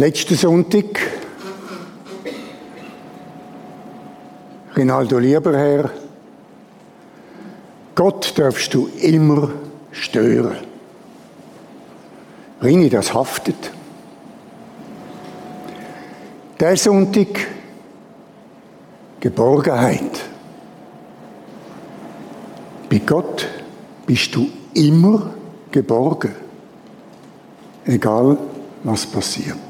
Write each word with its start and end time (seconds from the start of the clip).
Letzten 0.00 0.34
Sonntag, 0.34 0.98
Rinaldo 4.74 5.18
Lieberherr, 5.18 5.90
Gott 7.94 8.32
darfst 8.38 8.72
du 8.72 8.88
immer 9.02 9.50
stören. 9.92 10.56
Rini, 12.62 12.88
das 12.88 13.12
haftet. 13.12 13.72
Der 16.58 16.78
Sonntag, 16.78 17.48
Geborgenheit. 19.20 20.18
Bei 22.88 23.02
Gott 23.04 23.46
bist 24.06 24.34
du 24.34 24.48
immer 24.72 25.34
geborgen, 25.70 26.34
egal 27.84 28.38
was 28.82 29.04
passiert. 29.04 29.69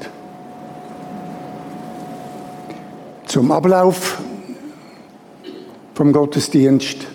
Zum 3.31 3.49
Ablauf 3.49 4.19
vom 5.93 6.11
Gottesdienst. 6.11 7.07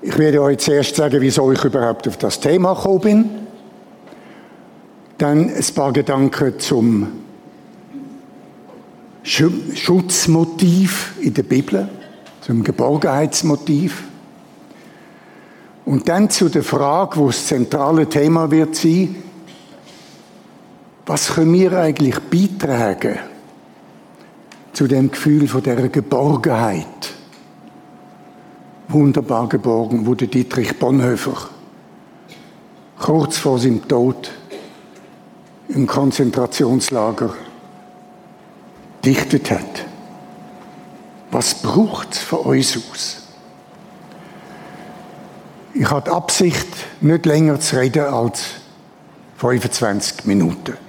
Ich 0.00 0.16
werde 0.16 0.40
euch 0.40 0.58
zuerst 0.58 0.94
sagen, 0.94 1.20
wieso 1.20 1.50
ich 1.50 1.64
überhaupt 1.64 2.06
auf 2.06 2.16
das 2.18 2.38
Thema 2.38 2.72
gekommen 2.72 3.00
bin. 3.00 3.24
Dann 5.18 5.50
ein 5.50 5.64
paar 5.74 5.92
Gedanken 5.92 6.60
zum 6.60 7.08
Schutzmotiv 9.24 11.14
in 11.20 11.34
der 11.34 11.42
Bibel, 11.42 11.88
zum 12.42 12.62
Geborgenheitsmotiv. 12.62 14.04
Und 15.84 16.08
dann 16.08 16.30
zu 16.30 16.48
der 16.48 16.62
Frage, 16.62 17.16
wo 17.16 17.26
das 17.26 17.44
zentrale 17.48 18.08
Thema 18.08 18.52
wird 18.52 18.76
sein, 18.76 19.16
was 21.06 21.34
können 21.34 21.54
wir 21.54 21.72
eigentlich 21.72 22.20
beitragen 22.20 23.18
zu 24.76 24.86
dem 24.86 25.10
Gefühl 25.10 25.48
von 25.48 25.62
der 25.62 25.88
Geborgenheit? 25.88 26.86
Wunderbar 28.88 29.48
geborgen, 29.48 30.04
der 30.16 30.28
Dietrich 30.28 30.78
Bonhoeffer 30.78 31.48
kurz 32.98 33.38
vor 33.38 33.58
seinem 33.58 33.88
Tod 33.88 34.30
im 35.68 35.86
Konzentrationslager 35.86 37.32
dichtet 39.02 39.50
hat. 39.50 39.86
Was 41.30 41.54
braucht 41.62 42.12
es 42.12 42.18
von 42.18 42.40
uns 42.40 42.76
aus? 42.76 43.22
Ich 45.72 45.90
habe 45.90 46.02
die 46.02 46.10
Absicht, 46.10 46.68
nicht 47.00 47.24
länger 47.24 47.60
zu 47.60 47.76
reden 47.76 48.04
als 48.04 48.44
25 49.38 50.26
Minuten. 50.26 50.85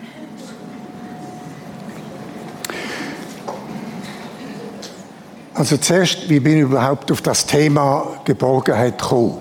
Also 5.58 5.77
zuerst, 5.77 6.30
wie 6.30 6.39
bin 6.39 6.58
ich 6.58 6.61
überhaupt 6.61 7.11
auf 7.11 7.22
das 7.22 7.47
Thema 7.47 8.22
Geborgenheit 8.25 9.00
gekommen? 9.00 9.39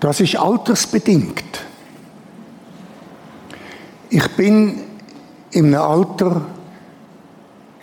Das 0.00 0.18
ist 0.18 0.34
altersbedingt. 0.34 1.60
Ich 4.10 4.28
bin 4.32 4.82
in 5.52 5.66
einem 5.66 5.80
Alter, 5.80 6.40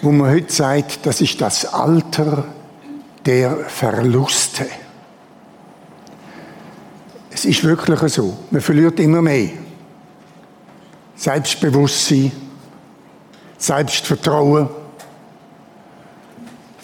wo 0.01 0.11
man 0.11 0.31
heute 0.31 0.51
sagt, 0.51 1.05
das 1.05 1.21
ist 1.21 1.39
das 1.39 1.73
Alter 1.73 2.43
der 3.25 3.55
Verluste. 3.69 4.67
Es 7.31 7.45
ist 7.45 7.63
wirklich 7.63 8.01
so. 8.11 8.37
Man 8.51 8.59
verliert 8.59 8.99
immer 8.99 9.21
mehr. 9.21 9.51
Selbstbewusstsein, 11.15 12.33
Selbstvertrauen, 13.57 14.67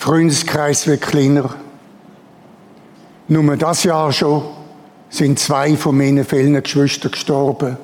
Freundeskreis 0.01 0.87
wird 0.87 1.01
kleiner. 1.01 1.55
Nur 3.27 3.55
das 3.55 3.83
Jahr 3.83 4.11
schon 4.11 4.43
sind 5.09 5.37
zwei 5.37 5.77
von 5.77 5.97
meinen 5.97 6.25
fehlenden 6.25 6.63
Geschwistern 6.63 7.11
gestorben. 7.11 7.77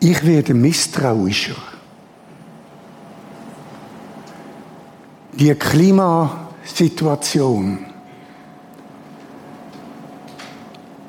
Ich 0.00 0.26
werde 0.26 0.52
misstrauischer. 0.52 1.54
die 5.38 5.54
Klimasituation, 5.54 7.78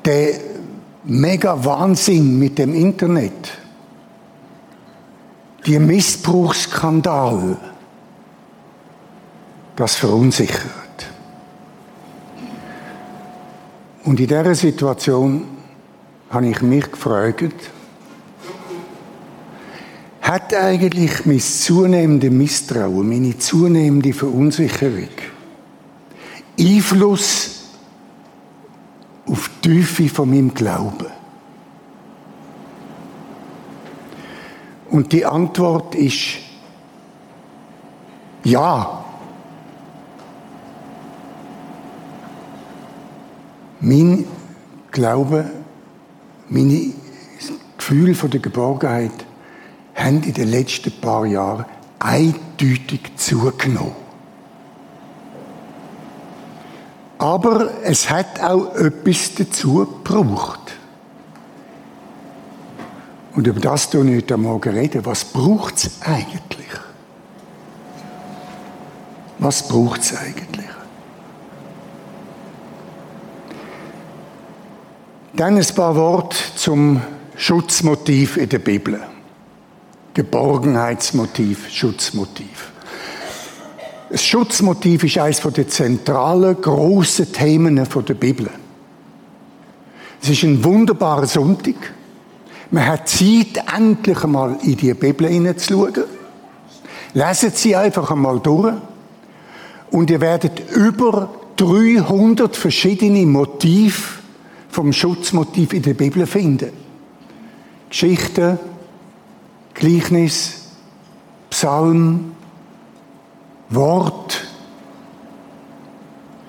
der 0.04 0.40
mega 1.04 1.64
Wahnsinn 1.64 2.38
mit 2.38 2.58
dem 2.58 2.74
Internet, 2.74 3.56
die 5.64 5.78
Missbrauchsskandal, 5.78 7.56
das 9.76 9.94
verunsichert. 9.96 11.06
Und 14.04 14.20
in 14.20 14.26
dieser 14.26 14.54
Situation 14.54 15.44
habe 16.30 16.48
ich 16.48 16.62
mich 16.62 16.90
gefragt, 16.90 17.70
hat 20.22 20.54
eigentlich 20.54 21.24
mein 21.26 21.40
zunehmendes 21.40 22.30
Misstrauen, 22.30 23.08
meine 23.08 23.38
zunehmende 23.38 24.12
Verunsicherung 24.12 25.08
Einfluss 26.58 27.64
auf 29.26 29.50
die 29.62 29.68
Tiefe 29.68 30.08
von 30.08 30.30
meinem 30.30 30.54
Glauben? 30.54 31.06
Und 34.90 35.12
die 35.12 35.26
Antwort 35.26 35.94
ist 35.94 36.38
ja. 38.44 39.05
Mein 43.80 44.24
Glaube, 44.90 45.50
meine 46.48 46.92
Gefühl 47.76 48.14
von 48.14 48.30
der 48.30 48.40
Geborgenheit 48.40 49.12
haben 49.94 50.22
in 50.22 50.32
den 50.32 50.48
letzten 50.48 50.92
paar 51.00 51.26
Jahren 51.26 51.66
eindeutig 51.98 53.00
zugenommen. 53.16 54.06
Aber 57.18 57.70
es 57.82 58.10
hat 58.10 58.42
auch 58.42 58.74
etwas 58.74 59.34
dazu 59.34 59.86
gebraucht. 59.86 60.76
Und 63.34 63.46
über 63.46 63.60
das 63.60 63.90
tue 63.90 64.08
ich 64.10 64.22
heute 64.22 64.36
Morgen 64.36 64.74
reden. 64.74 65.04
Was 65.04 65.24
braucht 65.24 65.76
es 65.76 65.90
eigentlich? 66.02 66.66
Was 69.38 69.68
braucht 69.68 70.00
es 70.00 70.16
eigentlich? 70.16 70.55
Dann 75.36 75.58
ein 75.58 75.66
paar 75.74 75.94
Worte 75.96 76.38
zum 76.54 77.02
Schutzmotiv 77.36 78.38
in 78.38 78.48
der 78.48 78.58
Bibel. 78.58 78.98
Geborgenheitsmotiv, 80.14 81.68
Schutzmotiv. 81.68 82.72
Das 84.08 84.24
Schutzmotiv 84.24 85.04
ist 85.04 85.18
eines 85.18 85.40
der 85.40 85.68
zentralen, 85.68 86.58
grossen 86.58 87.30
Themen 87.30 87.76
der 87.76 88.14
Bibel. 88.14 88.48
Es 90.22 90.30
ist 90.30 90.42
ein 90.42 90.64
wunderbarer 90.64 91.26
Sonntag. 91.26 91.74
Man 92.70 92.86
hat 92.86 93.06
Zeit, 93.06 93.62
endlich 93.76 94.24
einmal 94.24 94.56
in 94.62 94.78
die 94.78 94.94
Bibel 94.94 95.28
hineinzuschauen. 95.28 96.04
Lesen 97.12 97.50
Sie 97.52 97.76
einfach 97.76 98.10
einmal 98.10 98.40
durch. 98.40 98.72
Und 99.90 100.10
ihr 100.10 100.20
werdet 100.22 100.70
über 100.74 101.28
300 101.56 102.56
verschiedene 102.56 103.26
Motive 103.26 104.15
vom 104.76 104.92
Schutzmotiv 104.92 105.72
in 105.72 105.80
der 105.80 105.94
Bibel 105.94 106.26
finden. 106.26 106.70
Geschichten, 107.88 108.58
Gleichnis, 109.72 110.72
Psalm, 111.48 112.34
Wort, 113.70 114.46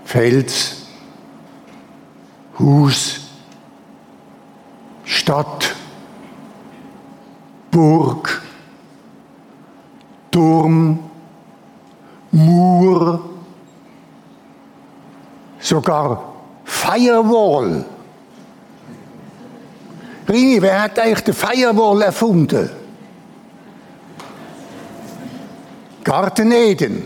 Fels, 0.04 0.88
Hus, 2.60 3.30
Stadt, 5.06 5.74
Burg, 7.72 8.42
Turm, 10.32 11.00
Mur, 12.34 13.30
sogar 15.60 16.34
Firewall. 16.66 17.86
Rini, 20.28 20.62
wer 20.62 20.82
hat 20.84 21.00
eigentlich 21.00 21.24
die 21.24 21.34
Firewall 21.34 22.02
erfunden? 22.02 22.70
Garten 26.04 26.52
Eden. 26.52 27.04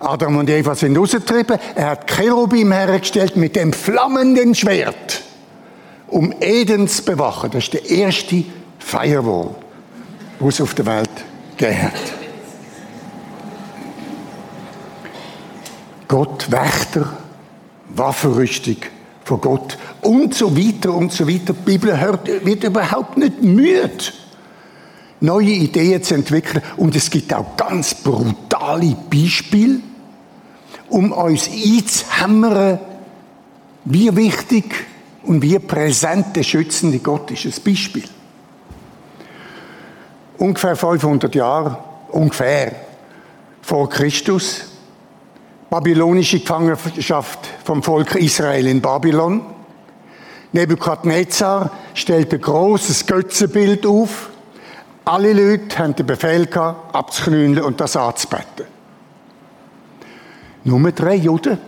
Adam 0.00 0.36
und 0.36 0.48
Eva 0.48 0.74
sind 0.74 0.96
rausgetrieben. 0.96 1.58
Er 1.74 1.90
hat 1.90 2.10
Cherubim 2.10 2.72
hergestellt 2.72 3.36
mit 3.36 3.56
dem 3.56 3.72
flammenden 3.72 4.54
Schwert. 4.54 5.22
um 6.08 6.32
Eden 6.40 6.88
zu 6.88 7.04
bewachen. 7.04 7.50
Das 7.50 7.64
ist 7.64 7.74
der 7.74 7.88
erste 7.88 8.44
Firewall, 8.78 9.54
den 10.40 10.48
es 10.48 10.60
auf 10.60 10.74
der 10.74 10.86
Welt 10.86 11.10
gegeben 11.56 11.82
hat. 11.82 11.92
Gott, 16.08 16.50
Wächter, 16.50 17.18
Waffenrüstung 17.90 18.76
von 19.28 19.40
Gott 19.42 19.78
und 20.00 20.34
so 20.34 20.56
weiter 20.56 20.94
und 20.94 21.12
so 21.12 21.28
weiter. 21.28 21.52
Die 21.52 21.64
Bibel 21.64 22.00
hört, 22.00 22.26
wird 22.44 22.64
überhaupt 22.64 23.18
nicht 23.18 23.42
müde, 23.42 23.90
neue 25.20 25.50
Ideen 25.50 26.02
zu 26.02 26.14
entwickeln. 26.14 26.62
Und 26.78 26.96
es 26.96 27.10
gibt 27.10 27.32
auch 27.34 27.56
ganz 27.56 27.94
brutale 27.94 28.96
Beispiele, 29.10 29.80
um 30.88 31.12
uns 31.12 31.48
einzuhämmern, 31.48 32.78
wie 33.84 34.16
wichtig 34.16 34.64
und 35.22 35.42
wie 35.42 35.58
präsent 35.58 36.34
der 36.34 36.42
schützende 36.42 36.98
Gott 36.98 37.30
ist. 37.30 37.44
Ein 37.44 37.62
Beispiel. 37.62 38.04
Ungefähr 40.38 40.74
500 40.74 41.34
Jahre, 41.34 41.78
ungefähr, 42.12 42.74
vor 43.60 43.90
Christus, 43.90 44.64
babylonische 45.70 46.40
Gefangenschaft 46.40 47.40
vom 47.64 47.82
Volk 47.82 48.14
Israel 48.14 48.66
in 48.66 48.80
Babylon. 48.80 49.42
Nebukadnezar 50.52 51.70
stellt 51.94 52.32
ein 52.32 52.40
großes 52.40 53.06
Götzenbild 53.06 53.84
auf. 53.86 54.30
Alle 55.04 55.32
Leute 55.32 55.78
haben 55.78 55.94
den 55.94 56.06
Befehl 56.06 56.46
gehabt, 56.46 56.94
abzuknüllen 56.94 57.62
und 57.62 57.80
das 57.80 57.96
anzubeten. 57.96 58.66
Nur 60.64 60.92
drei 60.92 61.14
Juden, 61.14 61.58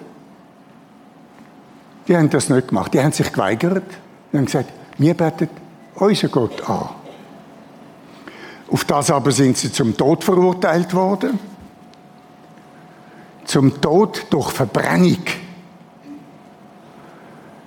die 2.09 2.17
haben 2.17 2.31
das 2.31 2.49
nicht 2.49 2.69
gemacht. 2.69 2.93
Die 2.93 3.01
haben 3.03 3.13
sich 3.13 3.31
geweigert. 3.33 3.85
Die 4.33 4.39
haben 4.39 4.47
gesagt, 4.47 4.71
wir 4.99 5.15
beten 5.15 5.49
unser 5.95 6.29
Gott 6.29 6.69
an. 6.69 6.89
Auf 8.71 8.85
das 8.85 9.11
aber 9.11 9.33
sind 9.33 9.57
sie 9.57 9.73
zum 9.73 9.97
Tod 9.97 10.25
verurteilt 10.25 10.95
worden 10.95 11.50
zum 13.51 13.81
Tod 13.81 14.27
durch 14.31 14.51
Verbrennung. 14.51 15.19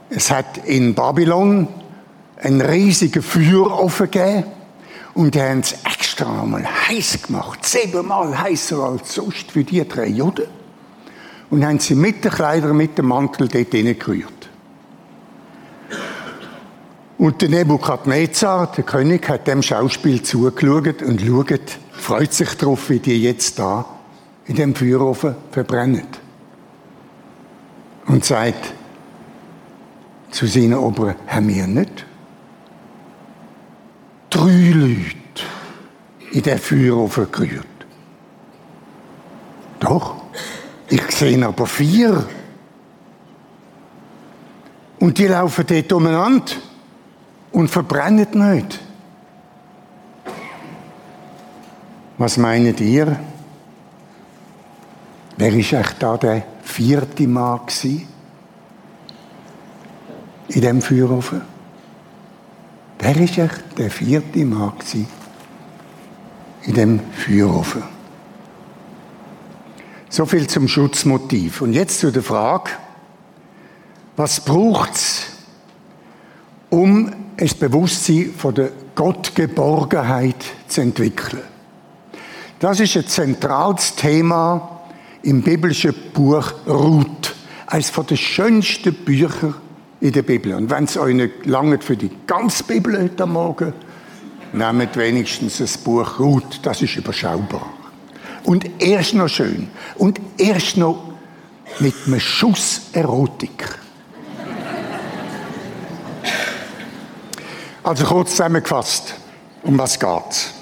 Es 0.10 0.32
hat 0.32 0.66
in 0.66 0.96
Babylon 0.96 1.68
einen 2.38 2.62
riesigen 2.62 3.22
Feuerofen 3.22 4.10
gegeben 4.10 4.46
und 5.14 5.36
die 5.36 5.42
haben 5.42 5.60
es 5.60 5.76
extra 5.84 6.42
einmal 6.42 6.66
heiß 6.66 7.24
gemacht, 7.24 7.66
siebenmal 7.66 8.38
heißer 8.40 8.78
als 8.78 9.16
sonst 9.16 9.52
für 9.52 9.64
die 9.64 9.86
drei 9.88 10.08
Juden. 10.08 10.46
Und 11.50 11.66
haben 11.66 11.80
sie 11.80 11.96
mit 11.96 12.24
den 12.24 12.32
Kleidern, 12.32 12.78
mit 12.78 12.98
dem 12.98 13.08
Mantel 13.08 13.48
dort 13.48 13.72
hineingerührt. 13.72 14.50
Und 17.18 17.42
der 17.42 17.50
Nebukadnezar, 17.50 18.72
der 18.72 18.84
König, 18.86 19.30
hat 19.30 19.48
dem 19.48 19.62
Schauspiel 19.62 20.24
zugeschaut 20.24 21.02
und 21.04 21.22
schaut, 21.22 21.78
freut 21.92 22.34
sich 22.34 22.56
darauf, 22.56 22.90
wie 22.90 23.00
die 23.00 23.22
jetzt 23.22 23.60
da 23.60 23.86
in 24.46 24.56
dem 24.56 24.76
Feuerofen 24.76 25.36
verbrennen. 25.52 26.08
Und 28.06 28.26
sagt 28.26 28.74
zu 30.32 30.46
seinen 30.46 30.76
Oberen, 30.76 31.16
haben 31.28 31.48
wir 31.48 31.68
nicht 31.68 32.06
drei 34.30 34.72
Leute 34.74 35.44
in 36.32 36.42
den 36.42 36.58
Feuerofen 36.58 37.32
gerührt? 37.32 37.68
Doch, 39.80 40.16
ich 40.90 41.12
sehe 41.12 41.46
aber 41.46 41.66
vier. 41.66 42.26
Und 45.00 45.18
die 45.18 45.28
laufen 45.28 45.66
dort 45.68 45.94
umeinander 45.94 46.54
und 47.52 47.70
verbrennen 47.70 48.56
nicht. 48.56 48.80
Was 52.18 52.38
meint 52.38 52.80
ihr? 52.80 53.20
Wer 55.38 55.52
war 55.52 55.80
echt 55.80 55.96
da 56.04 56.18
der 56.18 56.44
vierte 56.64 57.28
Mann 57.28 57.62
gewesen? 57.66 58.08
in 60.50 60.62
dem 60.62 60.82
Feuerofen? 60.82 61.42
Wer 63.00 63.16
war 63.16 63.22
echt 63.22 63.78
der 63.78 63.90
vierte 63.90 64.46
Mann 64.46 64.74
gewesen? 64.78 65.08
in 66.66 66.74
dem 66.76 67.00
Feuerofen? 67.12 67.84
So 70.10 70.26
viel 70.26 70.48
zum 70.48 70.68
Schutzmotiv. 70.68 71.62
Und 71.62 71.74
jetzt 71.74 72.00
zu 72.00 72.12
der 72.12 72.24
Frage, 72.24 72.70
was 74.16 74.40
braucht 74.40 74.94
es, 74.94 75.26
um 76.70 77.12
ein 77.36 77.50
Bewusstsein 77.60 78.34
von 78.38 78.54
der 78.54 78.70
Gottgeborgenheit 78.96 80.36
zu 80.68 80.82
entwickeln? 80.82 81.42
Das 82.60 82.80
ist 82.80 82.96
ein 82.96 83.08
zentrales 83.08 83.96
Thema 83.96 84.73
im 85.24 85.42
biblischen 85.42 85.94
Buch 86.14 86.54
Ruth. 86.68 87.34
Eines 87.68 87.90
von 87.90 88.06
den 88.06 88.18
schönsten 88.18 88.94
Bücher 88.94 89.56
in 90.00 90.12
der 90.12 90.22
Bibel. 90.22 90.54
Und 90.54 90.70
wenn 90.70 90.84
es 90.84 90.98
euch 90.98 91.16
nicht 91.16 91.46
langt 91.46 91.84
für 91.84 91.98
die 91.98 92.12
ganze 92.28 92.64
Bibel 92.66 93.02
heute 93.02 93.26
Morgen, 93.26 93.74
nehmt 94.52 94.96
wenigstens 94.98 95.58
das 95.58 95.78
Buch 95.78 96.20
Ruth. 96.20 96.60
Das 96.62 96.82
ist 96.82 96.96
überschaubar. 96.96 97.74
Und 98.44 98.70
erst 98.80 99.16
noch 99.16 99.30
schön. 99.30 99.70
Und 99.96 100.20
erst 100.38 100.78
noch 100.78 101.14
mit 101.80 101.96
einem 102.06 102.20
Schuss 102.20 102.82
Erotik. 102.92 103.66
Also 107.82 108.06
kurz 108.06 108.32
zusammengefasst, 108.32 109.16
um 109.64 109.78
was 109.78 110.00
geht's? 110.00 110.54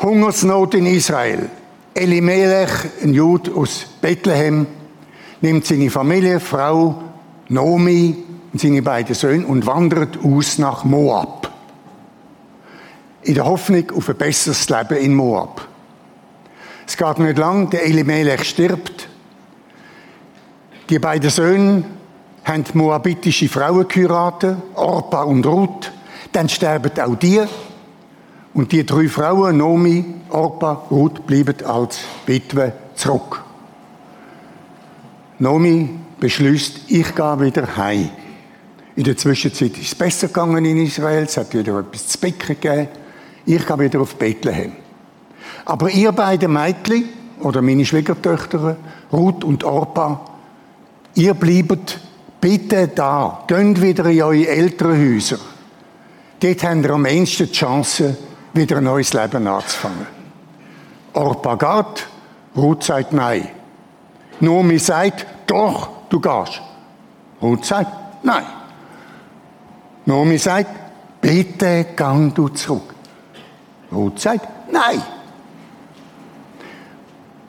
Hungersnot 0.00 0.74
in 0.74 0.86
Israel. 0.86 1.48
Elimelech, 1.94 2.70
ein 3.02 3.14
Jude 3.14 3.52
aus 3.54 3.86
Bethlehem, 4.00 4.66
nimmt 5.40 5.64
seine 5.64 5.90
Familie, 5.90 6.40
Frau, 6.40 7.02
Nomi 7.48 8.16
und 8.52 8.60
seine 8.60 8.82
beiden 8.82 9.14
Söhne 9.14 9.46
und 9.46 9.66
wandert 9.66 10.18
aus 10.24 10.58
nach 10.58 10.84
Moab. 10.84 11.52
In 13.22 13.34
der 13.34 13.44
Hoffnung 13.44 13.90
auf 13.96 14.08
ein 14.08 14.16
besseres 14.16 14.68
Leben 14.68 14.98
in 14.98 15.14
Moab. 15.14 15.66
Es 16.86 16.96
geht 16.96 17.18
nicht 17.18 17.38
lang, 17.38 17.70
der 17.70 17.84
Elimelech 17.84 18.44
stirbt. 18.44 19.08
Die 20.90 20.98
beiden 20.98 21.30
Söhne 21.30 21.84
haben 22.44 22.64
moabitische 22.74 23.48
Frauen 23.48 23.88
geheiratet, 23.88 24.58
Orpa 24.74 25.22
und 25.22 25.46
Ruth. 25.46 25.92
Dann 26.32 26.48
sterben 26.48 26.90
auch 27.00 27.14
die 27.16 27.40
und 28.54 28.70
die 28.70 28.86
drei 28.86 29.08
Frauen, 29.08 29.58
Nomi, 29.58 30.04
Orpa, 30.30 30.86
Ruth, 30.90 31.26
bleiben 31.26 31.56
als 31.66 31.98
Witwe 32.26 32.72
zurück. 32.94 33.42
Nomi 35.40 35.90
beschließt, 36.20 36.82
ich 36.88 37.14
gehe 37.14 37.40
wieder 37.40 37.76
heim. 37.76 38.08
In 38.96 39.04
der 39.04 39.16
Zwischenzeit 39.16 39.76
ist 39.76 39.88
es 39.88 39.94
besser 39.94 40.28
gegangen 40.28 40.64
in 40.64 40.78
Israel, 40.78 41.24
es 41.24 41.36
hat 41.36 41.52
wieder 41.52 41.80
etwas 41.80 42.06
zu 42.06 42.18
becken 42.18 42.56
gegeben. 42.60 42.88
Ich 43.44 43.66
gehe 43.66 43.78
wieder 43.78 44.00
auf 44.00 44.14
Bethlehem. 44.14 44.72
Aber 45.64 45.90
ihr 45.90 46.12
beiden 46.12 46.52
Mädchen, 46.52 47.08
oder 47.40 47.60
meine 47.60 47.84
Schwiegertöchter, 47.84 48.76
Ruth 49.12 49.42
und 49.42 49.64
Orpa, 49.64 50.20
ihr 51.14 51.34
bleibt 51.34 52.00
bitte 52.40 52.88
da. 52.88 53.42
Geht 53.48 53.82
wieder 53.82 54.06
in 54.06 54.22
eure 54.22 54.46
Elternhäuser. 54.46 55.38
Dort 56.40 56.62
habt 56.62 56.84
ihr 56.84 56.90
am 56.90 57.06
ehesten 57.06 57.46
die 57.46 57.52
Chance, 57.52 58.16
wieder 58.54 58.78
ein 58.78 58.84
neues 58.84 59.12
Leben 59.12 59.46
anzufangen. 59.46 60.06
Orpa 61.12 61.56
geht, 61.56 62.06
Ruth 62.56 62.84
sagt 62.84 63.12
nein. 63.12 63.48
Nomi 64.40 64.78
sagt, 64.78 65.26
doch, 65.46 65.88
du 66.08 66.20
gehst. 66.20 66.60
Ruth 67.42 67.64
sagt, 67.64 68.24
nein. 68.24 68.44
Nomi 70.06 70.38
sagt, 70.38 70.70
bitte 71.20 71.86
gang 71.96 72.34
du 72.34 72.48
zurück. 72.48 72.94
Ruth 73.92 74.18
sagt, 74.20 74.48
nein. 74.70 75.02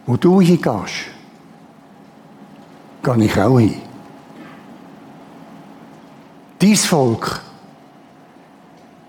Wo 0.06 0.18
du 0.18 0.42
hingehst, 0.42 0.94
gehe 3.04 3.24
ich 3.26 3.40
auch 3.40 3.60
hin. 3.60 3.82
Dies 6.62 6.86
Volk 6.86 7.42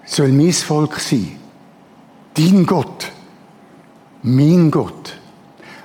soll 0.05 0.33
mein 0.33 0.53
Volk 0.53 0.99
sein 0.99 1.46
dein 2.37 2.67
Gott, 2.67 3.11
mein 4.23 4.71
Gott. 4.71 5.17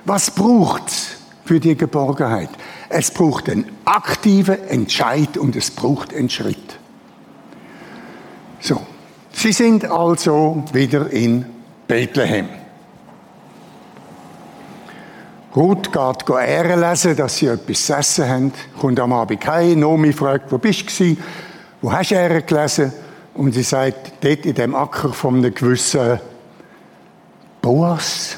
Was 0.04 0.30
braucht's 0.30 1.16
für 1.44 1.60
die 1.60 1.76
Geborgenheit? 1.76 2.50
Es 2.88 3.10
braucht 3.10 3.48
einen 3.48 3.66
aktiven 3.84 4.62
Entscheid 4.68 5.38
und 5.38 5.56
es 5.56 5.70
braucht 5.70 6.14
einen 6.14 6.28
Schritt. 6.28 6.78
So, 8.60 8.80
sie 9.32 9.52
sind 9.52 9.84
also 9.84 10.62
wieder 10.72 11.10
in 11.10 11.46
Bethlehem. 11.88 12.48
Ruth 15.54 15.92
geht 15.92 16.30
Ehren 16.30 16.80
lesen, 16.80 17.16
dass 17.16 17.36
sie 17.36 17.46
etwas 17.46 17.84
zu 17.84 17.94
essen 17.94 18.28
haben, 18.28 18.52
kommt 18.80 18.98
am 18.98 19.12
Abend 19.12 19.46
heim, 19.46 19.80
Nomi 19.80 20.12
fragt, 20.12 20.50
wo 20.50 20.58
bist 20.58 20.98
du 20.98 21.16
Wo 21.82 21.92
hast 21.92 22.10
du 22.10 22.14
er 22.14 22.40
gelesen? 22.42 22.92
Und 23.34 23.52
sie 23.52 23.62
sagt, 23.62 24.12
dort 24.20 24.46
in 24.46 24.54
dem 24.54 24.74
Acker 24.74 25.12
von 25.12 25.36
einem 25.36 25.54
gewissen 25.54 26.20
Boas. 27.62 28.36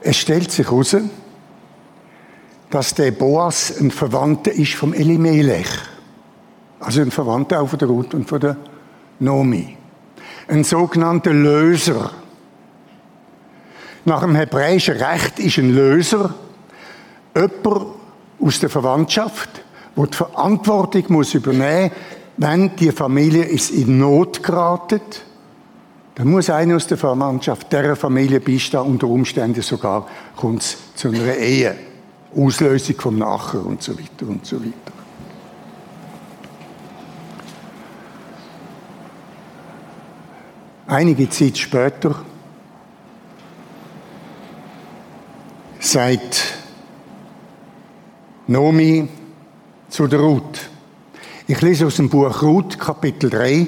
Es 0.00 0.16
stellt 0.16 0.50
sich 0.50 0.66
heraus, 0.66 0.96
dass 2.70 2.94
der 2.94 3.10
Boas 3.10 3.78
ein 3.78 3.90
Verwandter 3.90 4.50
ist 4.50 4.74
vom 4.74 4.94
Elimelech. 4.94 5.68
Also 6.80 7.02
ein 7.02 7.10
Verwandter 7.10 7.60
auch 7.60 7.68
von 7.68 7.78
der 7.78 7.88
Ruth 7.88 8.14
und 8.14 8.26
von 8.26 8.40
der 8.40 8.56
Nomi. 9.18 9.76
Ein 10.48 10.64
sogenannter 10.64 11.34
Löser. 11.34 12.10
Nach 14.06 14.22
dem 14.22 14.34
hebräischen 14.34 14.96
Recht 14.96 15.38
ist 15.38 15.58
ein 15.58 15.74
Löser 15.74 16.34
jemand 17.36 17.86
aus 18.40 18.58
der 18.58 18.70
Verwandtschaft, 18.70 19.50
der 19.96 20.06
die 20.06 20.16
Verantwortung 20.16 21.04
muss 21.08 21.34
übernehmen 21.34 21.90
muss, 21.90 21.98
wenn 22.38 22.74
die 22.76 22.90
Familie 22.90 23.44
ist 23.44 23.70
in 23.70 23.98
Not 23.98 24.42
geraten. 24.42 25.02
Dann 26.14 26.28
muss 26.28 26.50
einer 26.50 26.76
aus 26.76 26.86
der 26.86 26.98
Verwandtschaft 26.98 27.72
dieser 27.72 27.96
Familie 27.96 28.40
beistehen, 28.40 28.82
unter 28.82 29.06
Umständen 29.06 29.62
sogar 29.62 30.06
kommt 30.36 30.62
es 30.62 30.76
zu 30.94 31.08
einer 31.08 31.34
Ehe. 31.36 31.76
Auslösung 32.36 32.96
vom 32.96 33.18
Nachher 33.18 33.64
und 33.64 33.82
so 33.82 33.98
weiter 33.98 34.28
und 34.28 34.46
so 34.46 34.60
weiter. 34.60 34.92
Einige 40.86 41.28
Zeit 41.28 41.56
später 41.56 42.16
sagt 45.78 46.54
Nomi 48.46 49.08
zu 49.88 50.06
der 50.06 50.20
Ruth. 50.20 50.68
Ich 51.46 51.60
lese 51.60 51.86
aus 51.86 51.96
dem 51.96 52.08
Buch 52.08 52.42
Ruth, 52.42 52.78
Kapitel 52.78 53.30
3. 53.30 53.66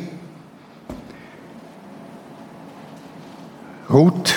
Ruth 3.92 4.32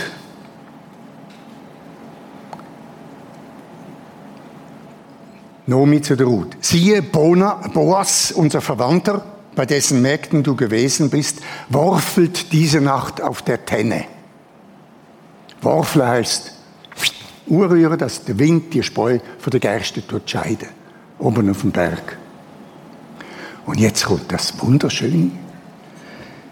Nomi 5.68 6.02
zu 6.02 6.16
der 6.16 6.28
Ruth. 6.28 6.58
Siehe, 6.62 7.02
Boas, 7.02 8.32
unser 8.32 8.62
Verwandter, 8.62 9.26
bei 9.56 9.66
dessen 9.66 10.02
Mägden 10.02 10.44
du 10.44 10.56
gewesen 10.56 11.10
bist, 11.10 11.40
worfelt 11.70 12.52
diese 12.52 12.82
Nacht 12.82 13.22
auf 13.22 13.42
der 13.42 13.66
Tenne. 13.66 14.06
Worfle 15.62 16.08
heißt 16.08 16.54
urrühren, 17.48 17.98
dass 17.98 18.24
der 18.26 18.38
Wind 18.38 18.74
die 18.74 18.84
Spreu 18.84 19.20
von 19.40 19.52
der 19.52 19.60
Gerste 19.60 20.06
tut 20.06 20.30
scheiden. 20.30 20.70
Oben 21.18 21.50
auf 21.50 21.62
dem 21.62 21.72
Berg. 21.72 22.18
Und 23.66 23.80
jetzt 23.80 24.06
kommt 24.06 24.32
das 24.32 24.54
Wunderschöne. 24.62 25.32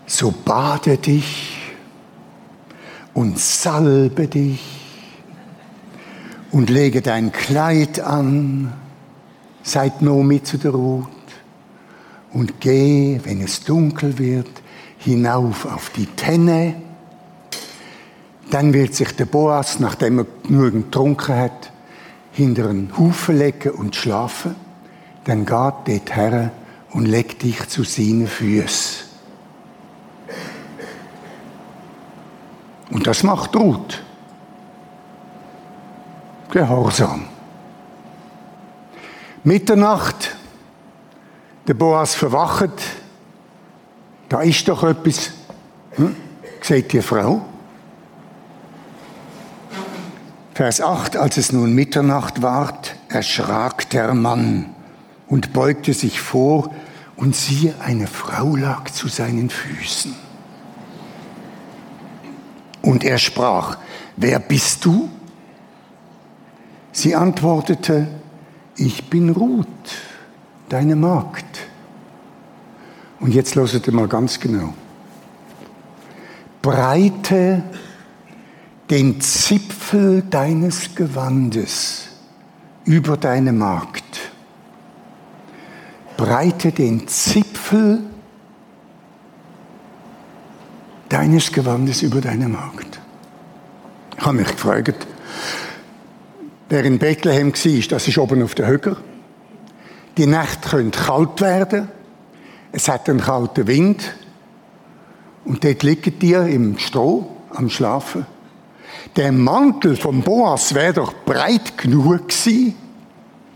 So 0.08 0.32
bade 0.32 0.98
dich 0.98 1.53
und 3.14 3.40
salbe 3.40 4.28
dich 4.28 4.62
und 6.52 6.70
lege 6.70 7.02
dein 7.02 7.32
Kleid 7.32 8.00
an 8.00 8.74
Seid 9.66 10.02
Nomi 10.02 10.44
zu 10.44 10.58
der 10.58 10.72
Ruth 10.72 11.08
und 12.34 12.60
geh, 12.60 13.18
wenn 13.24 13.40
es 13.40 13.64
dunkel 13.64 14.20
wird, 14.20 14.50
hinauf 14.98 15.66
auf 15.66 15.90
die 15.92 16.06
Tenne. 16.06 16.76
Dann 18.52 18.74
wird 18.74 18.94
sich 18.94 19.16
der 19.16 19.26
Boas, 19.26 19.80
nachdem 19.80 20.20
er 20.20 20.26
genügend 20.46 20.92
getrunken 20.92 21.36
hat, 21.36 21.72
hinter 22.34 22.70
einen 22.70 22.98
Haufen 22.98 23.38
legen 23.38 23.72
und 23.72 23.96
schlafen. 23.96 24.56
Dann 25.24 25.46
geht 25.46 25.50
dort 25.50 26.16
her 26.16 26.52
und 26.92 27.06
legt 27.06 27.44
dich 27.44 27.66
zu 27.70 27.84
seinen 27.84 28.28
Füßen. 28.28 29.13
Und 32.92 33.08
das 33.08 33.24
macht 33.24 33.56
Ruth. 33.56 34.02
Gehorsam. 36.52 37.26
Mitternacht, 39.44 40.36
der 41.68 41.74
Boas 41.74 42.16
verwacht, 42.16 42.70
da 44.30 44.42
ist 44.42 44.68
doch 44.68 44.84
etwas, 44.84 45.32
hm? 45.96 46.16
sagt 46.62 46.94
die 46.94 47.02
Frau. 47.02 47.42
Vers 50.54 50.82
8, 50.82 51.18
als 51.18 51.38
es 51.38 51.52
nun 51.52 51.74
Mitternacht 51.74 52.42
ward, 52.42 52.96
erschrak 53.10 53.90
der 53.90 54.14
Mann 54.14 54.76
und 55.28 55.52
beugte 55.52 55.94
sich 55.94 56.22
vor, 56.22 56.70
und 57.16 57.36
siehe, 57.36 57.76
eine 57.80 58.08
Frau 58.08 58.56
lag 58.56 58.90
zu 58.90 59.08
seinen 59.08 59.50
Füßen. 59.50 60.16
Und 62.94 63.04
er 63.04 63.18
sprach, 63.18 63.80
wer 64.18 64.38
bist 64.38 64.86
du? 64.86 65.10
Sie 66.92 67.16
antwortete, 67.16 68.08
ich 68.78 69.10
bin 69.10 69.32
Ruth, 69.32 69.66
deine 70.70 70.96
Magd. 70.96 71.66
Und 73.20 73.34
jetzt 73.34 73.56
loset 73.56 73.88
ihr 73.88 73.94
mal 73.94 74.08
ganz 74.08 74.40
genau. 74.40 74.76
Breite 76.62 77.64
den 78.92 79.20
Zipfel 79.20 80.22
deines 80.30 80.94
Gewandes 80.94 82.10
über 82.86 83.18
deine 83.18 83.54
Magd. 83.54 84.20
Breite 86.16 86.72
den 86.72 87.08
Zipfel 87.08 88.02
deines 91.14 91.52
Gewandes 91.52 92.02
über 92.02 92.22
deine 92.22 92.50
Magd. 92.50 93.00
Ich 94.18 94.26
habe 94.26 94.38
mich 94.38 94.48
gefragt, 94.48 95.08
Wer 96.70 96.86
in 96.86 96.98
Bethlehem 96.98 97.54
war, 97.54 97.88
das 97.88 98.08
ist 98.08 98.18
oben 98.18 98.42
auf 98.42 98.56
der 98.56 98.66
Höhe. 98.66 98.98
Die 100.18 100.26
Nächte 100.26 100.70
können 100.70 100.90
kalt 100.90 101.40
werden. 101.40 101.88
Es 102.72 102.88
hat 102.88 103.08
einen 103.08 103.22
kalten 103.22 103.68
Wind. 103.68 104.16
Und 105.46 105.64
dort 105.64 105.84
liegen 105.84 106.18
die 106.18 106.34
im 106.34 106.80
Stroh 106.80 107.30
am 107.52 107.70
Schlafen. 107.70 108.26
Der 109.16 109.32
Mantel 109.32 109.98
vom 109.98 110.22
Boas 110.22 110.74
wäre 110.74 110.94
doch 110.94 111.14
breit 111.26 111.78
genug 111.78 112.30
gewesen, 112.30 112.74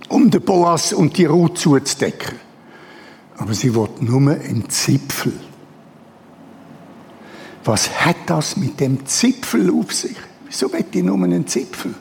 um 0.09 0.29
den 0.29 0.41
Boas 0.43 0.93
und 0.93 1.17
die 1.17 1.25
Ruhe 1.25 1.55
zuzudecken. 1.55 2.35
Aber 3.37 3.55
sie 3.55 3.73
wollte 3.73 4.05
nur 4.05 4.33
einen 4.33 4.69
Zipfel. 4.69 5.33
Was 7.67 8.05
hat 8.05 8.15
das 8.27 8.55
mit 8.55 8.79
dem 8.79 9.05
Zipfel 9.05 9.69
auf 9.69 9.93
sich? 9.93 10.15
Wieso 10.45 10.71
will 10.71 10.85
ich 10.89 11.03
nur 11.03 11.21
einen 11.21 11.45
Zipfel? 11.47 11.93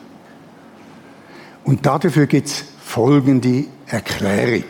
Und 1.65 1.85
dafür 1.85 2.25
gibt 2.25 2.47
es 2.47 2.63
folgende 2.81 3.65
Erklärung. 3.85 4.63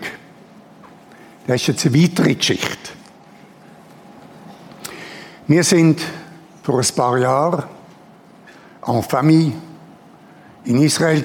Das 1.46 1.58
ist 1.58 1.68
jetzt 1.68 1.86
eine 1.86 2.02
weitere 2.02 2.34
Geschichte. 2.34 2.92
Wir 5.46 5.64
sind 5.64 6.02
vor 6.64 6.80
ein 6.80 6.96
paar 6.96 7.20
Jahren 7.20 7.64
en 8.88 9.04
famille 9.04 9.54
in 10.66 10.82
Israel 10.82 11.24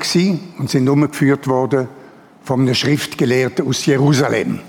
und 0.58 0.68
sind 0.68 0.86
umgeführt 0.86 1.48
worden 1.48 1.88
von 2.44 2.60
einem 2.60 2.74
Schriftgelehrten 2.74 3.66
aus 3.66 3.86
Jerusalem. 3.86 4.60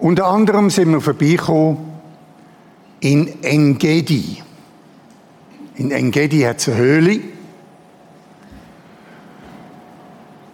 Unter 0.00 0.26
anderem 0.26 0.70
sind 0.70 0.90
wir 0.90 1.00
vorbeigekommen 1.00 1.89
in 3.00 3.42
Engedi. 3.42 4.42
In 5.76 5.90
Engedi 5.90 6.40
hat 6.40 6.58
es 6.58 6.68
eine 6.68 6.76
Höhle 6.76 7.20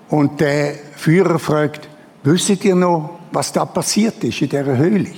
Und 0.09 0.41
der 0.41 0.75
Führer 0.97 1.39
fragt, 1.39 1.89
wisst 2.23 2.65
ihr 2.65 2.75
noch, 2.75 3.19
was 3.33 3.53
da 3.53 3.65
passiert 3.65 4.23
ist 4.25 4.41
in 4.41 4.49
dieser 4.49 4.77
Höhle? 4.77 5.11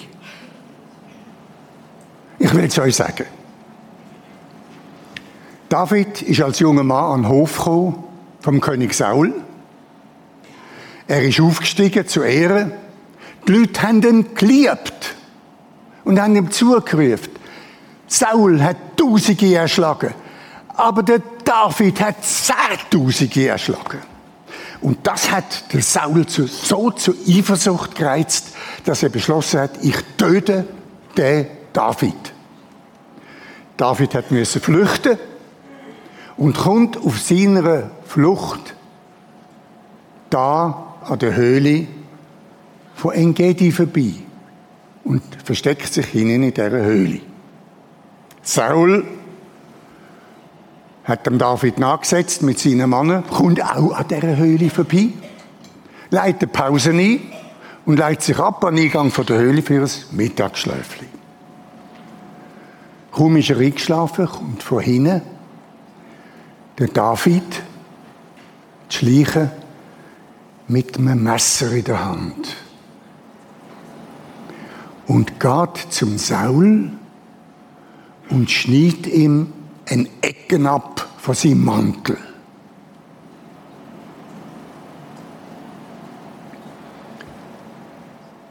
Ich 2.39 2.55
will 2.55 2.65
es 2.65 2.79
euch 2.79 2.97
sagen. 2.97 3.27
David 5.69 6.23
ist 6.23 6.41
als 6.41 6.61
junger 6.61 6.85
Mann 6.85 7.13
an 7.13 7.23
den 7.23 7.29
Hof 7.29 7.59
gekommen 7.59 8.05
vom 8.41 8.61
König 8.61 8.95
Saul. 8.95 9.35
Er 11.07 11.23
ist 11.23 11.41
aufgestiegen 11.41 12.07
zu 12.07 12.23
Ehren. 12.23 12.73
Die 13.47 13.53
Leute 13.53 13.83
haben 13.83 14.03
ihn 14.03 14.35
geliebt 14.35 14.98
und 16.09 16.19
haben 16.19 16.35
ihm 16.35 16.51
zugerufen. 16.51 17.29
Saul 18.07 18.63
hat 18.63 18.97
Tausende 18.97 19.55
erschlagen, 19.55 20.15
aber 20.69 21.03
der 21.03 21.21
David 21.45 22.01
hat 22.01 22.25
Zehntausende 22.25 23.47
erschlagen. 23.47 23.99
Und 24.81 25.07
das 25.07 25.31
hat 25.31 25.71
der 25.71 25.83
Saul 25.83 26.25
zu, 26.25 26.47
so 26.47 26.91
zu 26.93 27.13
Eifersucht 27.29 27.95
gereizt, 27.95 28.55
dass 28.87 29.03
er 29.03 29.11
beschlossen 29.11 29.61
hat, 29.61 29.73
ich 29.83 29.97
töte 30.17 30.67
den 31.15 31.47
David. 31.75 32.33
David 33.77 34.15
hat 34.15 34.31
müssen 34.31 34.63
flüchten 34.63 35.19
und 36.39 36.57
kommt 36.57 36.97
auf 36.97 37.21
seiner 37.21 37.91
Flucht 38.07 38.75
da 40.31 40.95
an 41.05 41.19
der 41.19 41.37
Höhle 41.37 41.87
von 42.95 43.13
Engedi 43.13 43.71
vorbei 43.73 44.15
und 45.09 45.23
versteckt 45.43 45.93
sich 45.93 46.07
hinten 46.07 46.43
in 46.43 46.55
dieser 46.55 46.71
Höhle. 46.71 47.21
Saul 48.43 49.05
hat 51.05 51.27
dem 51.27 51.39
David 51.39 51.79
nachgesetzt 51.79 52.43
mit 52.43 52.59
seinen 52.59 52.91
Mannen, 52.91 53.27
kommt 53.27 53.63
auch 53.63 53.93
an 53.93 54.07
dieser 54.07 54.37
Höhle 54.37 54.69
vorbei, 54.69 55.09
leitet 56.11 56.53
Pause 56.53 56.91
ein 56.91 57.21
und 57.87 57.99
leitet 57.99 58.23
sich 58.23 58.39
ab 58.39 58.63
an 58.65 58.77
den 58.77 58.85
Eingang 58.85 59.11
der 59.11 59.39
Höhle 59.39 59.63
für 59.63 59.81
ein 59.81 59.91
Mittagsschläfchen. 60.13 61.09
Kaum 63.11 63.37
ist 63.37 63.49
er 63.49 63.59
eingeschlafen, 63.59 64.27
kommt 64.27 64.63
von 64.63 64.81
hinten 64.81 65.23
der 66.79 66.89
David 66.89 67.63
schleichen 68.91 69.51
mit 70.69 70.99
einem 70.99 71.23
Messer 71.23 71.73
in 71.73 71.85
der 71.85 72.05
Hand 72.05 72.68
und 75.09 75.41
geht 75.41 75.87
zum 75.91 76.19
Saul 76.19 76.91
und 78.31 78.51
schneidet 78.51 79.07
ihm 79.07 79.53
ein 79.89 80.09
Ecken 80.21 80.67
ab 80.67 81.09
von 81.19 81.35
seinem 81.35 81.65
Mantel. 81.65 82.19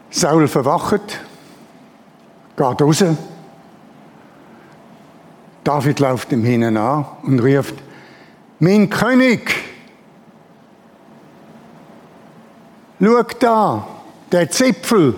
Saul 0.10 0.48
verwacht, 0.48 1.20
geht 2.58 2.82
raus. 2.82 3.04
David 5.64 6.00
läuft 6.00 6.32
ihm 6.32 6.44
hinten 6.44 6.78
an 6.78 7.06
und 7.22 7.40
ruft, 7.40 7.76
mein 8.58 8.90
König, 8.90 9.54
schau 13.00 13.22
da, 13.40 13.88
der 14.32 14.50
Zipfel, 14.50 15.14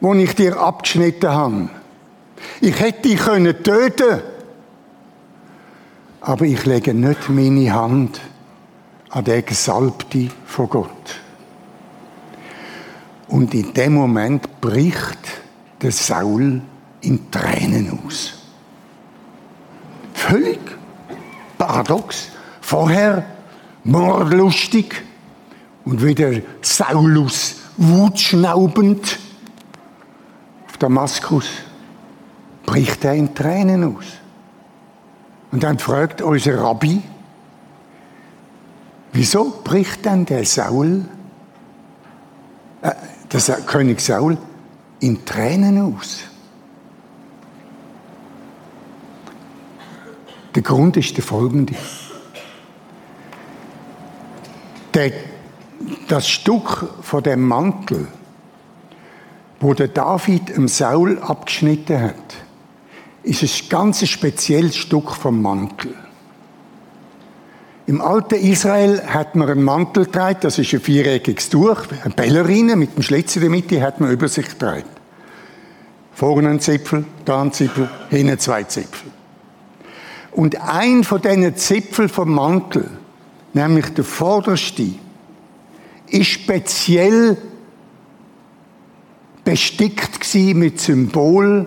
wo 0.00 0.14
ich 0.14 0.34
dir 0.34 0.58
abgeschnitten 0.58 1.30
habe. 1.30 1.68
Ich 2.60 2.78
hätte 2.80 3.08
dich 3.08 3.18
können 3.18 3.62
töten 3.62 4.20
aber 6.20 6.44
ich 6.44 6.66
lege 6.66 6.92
nicht 6.94 7.28
meine 7.28 7.72
Hand 7.72 8.20
an 9.08 9.24
den 9.24 9.44
Gesalbte 9.44 10.30
von 10.44 10.68
Gott. 10.68 11.20
Und 13.28 13.54
in 13.54 13.72
dem 13.72 13.94
Moment 13.94 14.60
bricht 14.60 15.18
der 15.80 15.92
Saul 15.92 16.60
in 17.00 17.30
Tränen 17.30 17.98
aus. 18.04 18.34
Völlig 20.12 20.60
paradox. 21.56 22.28
Vorher 22.60 23.24
mordlustig 23.84 25.02
und 25.84 26.04
wieder 26.04 26.32
Saulus 26.60 27.56
wutschnaubend 27.76 29.18
Damaskus 30.80 31.46
bricht 32.64 33.04
er 33.04 33.14
in 33.14 33.34
Tränen 33.34 33.96
aus. 33.96 34.06
Und 35.52 35.62
dann 35.62 35.78
fragt 35.78 36.22
unser 36.22 36.58
Rabbi, 36.58 37.02
wieso 39.12 39.60
bricht 39.62 40.06
dann 40.06 40.24
der 40.24 40.44
Saul, 40.46 41.04
äh, 42.80 42.92
der 43.30 43.40
König 43.66 44.00
Saul, 44.00 44.38
in 45.00 45.24
Tränen 45.24 45.94
aus? 45.94 46.20
Der 50.54 50.62
Grund 50.62 50.96
ist 50.96 51.14
der 51.16 51.24
folgende. 51.24 51.74
Der, 54.94 55.12
das 56.08 56.26
Stück 56.26 56.88
von 57.02 57.22
dem 57.22 57.46
Mantel, 57.46 58.08
wo 59.60 59.74
der 59.74 59.88
David 59.88 60.48
im 60.50 60.68
Saul 60.68 61.18
abgeschnitten 61.18 62.00
hat, 62.00 62.14
ist 63.22 63.42
ein 63.42 63.68
ganz 63.68 64.06
spezielles 64.08 64.76
Stück 64.76 65.12
vom 65.12 65.42
Mantel. 65.42 65.94
Im 67.86 68.00
alten 68.00 68.36
Israel 68.36 69.02
hat 69.06 69.34
man 69.34 69.50
einen 69.50 69.62
Mantel 69.62 70.06
getragen, 70.06 70.38
das 70.42 70.58
ist 70.58 70.72
ein 70.72 70.80
viereckiges 70.80 71.50
Tuch, 71.50 71.82
eine 72.04 72.14
Ballerine 72.14 72.76
mit 72.76 72.92
einem 72.92 73.02
Schlitz 73.02 73.36
in 73.36 73.42
der 73.42 73.50
Mitte 73.50 73.82
hat 73.82 74.00
man 74.00 74.10
über 74.10 74.28
sich 74.28 74.48
getragen. 74.48 74.88
Vorne 76.14 76.48
ein 76.48 76.60
Zipfel, 76.60 77.04
da 77.24 77.42
ein 77.42 77.52
Zipfel, 77.52 77.90
hinten 78.08 78.38
zwei 78.38 78.62
Zipfel. 78.62 79.10
Und 80.32 80.60
ein 80.60 81.04
von 81.04 81.20
diesen 81.20 81.56
Zipfeln 81.56 82.08
vom 82.08 82.32
Mantel, 82.32 82.88
nämlich 83.52 83.92
der 83.92 84.04
vorderste, 84.04 84.86
ist 86.06 86.28
speziell 86.28 87.36
bestickt 89.50 90.34
mit 90.54 90.80
Symbol 90.80 91.66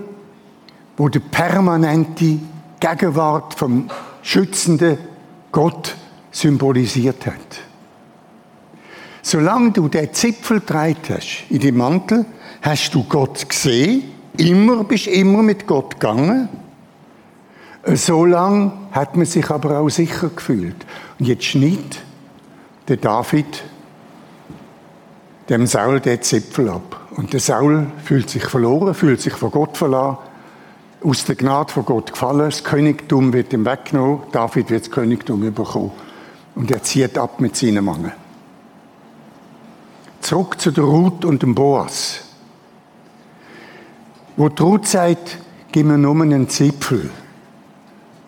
wo 0.95 1.09
die 1.09 1.19
permanente 1.19 2.39
Gegenwart 2.79 3.55
vom 3.55 3.89
schützenden 4.21 4.97
Gott 5.51 5.95
symbolisiert 6.31 7.25
hat. 7.25 7.35
Solange 9.21 9.71
du 9.71 9.89
den 9.89 10.13
Zipfel 10.13 10.61
getragen 10.61 10.97
hast 11.09 11.45
in 11.49 11.59
dem 11.59 11.75
Mantel, 11.75 12.25
hast 12.61 12.93
du 12.93 13.03
Gott 13.03 13.49
gesehen, 13.49 14.03
immer, 14.37 14.85
bist 14.85 15.07
immer 15.07 15.41
mit 15.43 15.67
Gott 15.67 15.99
gegangen. 15.99 16.47
So 17.85 18.25
lange 18.25 18.71
hat 18.93 19.17
man 19.17 19.25
sich 19.25 19.49
aber 19.49 19.79
auch 19.79 19.89
sicher 19.89 20.29
gefühlt. 20.29 20.85
Und 21.19 21.27
jetzt 21.27 21.43
schneidet 21.43 22.01
der 22.87 22.97
David 22.97 23.63
dem 25.49 25.67
Saul 25.67 25.99
den 25.99 26.21
Zipfel 26.21 26.69
ab. 26.69 27.02
Und 27.15 27.33
der 27.33 27.39
Saul 27.39 27.87
fühlt 28.03 28.29
sich 28.29 28.45
verloren, 28.45 28.93
fühlt 28.93 29.21
sich 29.21 29.33
von 29.33 29.51
Gott 29.51 29.77
verlassen 29.77 30.17
aus 31.03 31.25
der 31.25 31.35
Gnade 31.35 31.71
von 31.71 31.85
Gott 31.85 32.13
gefallen. 32.13 32.39
Das 32.39 32.63
Königtum 32.63 33.33
wird 33.33 33.53
ihm 33.53 33.65
weggenommen. 33.65 34.19
David 34.31 34.69
wird 34.69 34.85
das 34.85 34.91
Königtum 34.91 35.41
bekommen. 35.53 35.91
Und 36.55 36.71
er 36.71 36.81
zieht 36.83 37.17
ab 37.17 37.39
mit 37.39 37.55
seinen 37.55 37.85
Mann. 37.85 38.11
Zurück 40.21 40.59
zu 40.59 40.71
der 40.71 40.85
Ruth 40.85 41.25
und 41.25 41.43
dem 41.43 41.53
Boas. 41.53 42.21
Wo 44.37 44.49
die 44.49 44.61
Ruth 44.63 44.87
sagt, 44.87 45.37
gib 45.71 45.85
mir 45.85 45.97
nur 45.97 46.19
einen 46.21 46.47
Zipfel 46.47 47.09